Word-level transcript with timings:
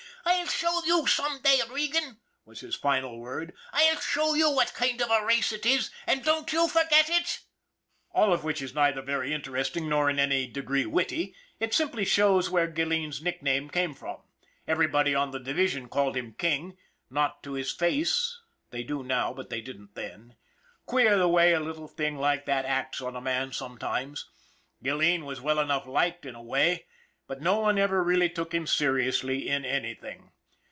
"I'll 0.31 0.45
show 0.45 0.85
you 0.85 1.07
some 1.07 1.41
day, 1.41 1.59
Regan," 1.67 2.19
was 2.45 2.59
his 2.59 2.75
final 2.75 3.17
word." 3.19 3.53
I'll 3.73 3.99
show 3.99 4.35
you 4.35 4.51
what 4.51 4.73
kind 4.75 5.01
of 5.01 5.09
a 5.09 5.25
race 5.25 5.51
it 5.51 5.65
is, 5.65 5.89
an' 6.05 6.19
don't 6.19 6.51
you 6.53 6.67
forget 6.67 7.09
it!" 7.09 7.39
All 8.11 8.31
of 8.31 8.43
which 8.43 8.61
is 8.61 8.75
neither 8.75 9.01
very 9.01 9.33
interesting 9.33 9.89
nor 9.89 10.09
in 10.11 10.19
any 10.19 10.45
degree 10.45 10.85
witty 10.85 11.33
it 11.59 11.73
simply 11.73 12.05
shows 12.05 12.49
where 12.51 12.67
Gilleen's 12.67 13.21
nick 13.23 13.41
name 13.41 13.67
came 13.69 13.95
from. 13.95 14.19
Everybody 14.67 15.15
on 15.15 15.31
the 15.31 15.39
division 15.39 15.89
called 15.89 16.15
him" 16.15 16.35
King" 16.37 16.77
not 17.09 17.41
to 17.41 17.53
his 17.53 17.71
face, 17.71 18.41
they 18.69 18.83
do 18.83 19.01
now, 19.01 19.33
but 19.33 19.49
they 19.49 19.59
didn't 19.61 19.95
then. 19.95 20.35
Queer 20.85 21.17
the 21.17 21.27
way 21.27 21.51
a 21.53 21.59
little 21.59 21.87
thing 21.87 22.15
like 22.15 22.45
that 22.45 22.65
acts 22.65 23.01
on 23.01 23.15
a 23.15 23.21
man 23.21 23.51
sometimes. 23.53 24.29
Gilleen 24.83 25.23
was 25.25 25.41
well 25.41 25.59
enough 25.59 25.87
liked 25.87 26.27
in 26.27 26.35
a 26.35 26.43
way, 26.43 26.85
but 27.27 27.39
no 27.41 27.61
one 27.61 27.77
ever 27.77 28.03
really 28.03 28.27
took 28.29 28.53
him 28.53 28.67
seriously 28.67 29.47
in 29.47 29.63
anything. 29.63 30.31